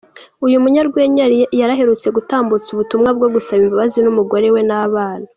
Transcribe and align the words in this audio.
Uyu 0.45 0.57
munyarwenya 0.63 1.23
yari 1.59 1.73
aherutse 1.75 2.07
gutambutsa 2.17 2.67
ubutumwa 2.71 3.09
bwo 3.17 3.27
gusaba 3.33 3.59
imbabazi 3.61 3.95
umugore 4.11 4.47
we 4.53 4.61
n’abana. 4.69 5.27